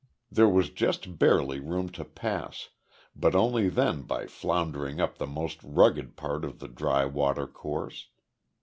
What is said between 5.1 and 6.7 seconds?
the most rugged part of the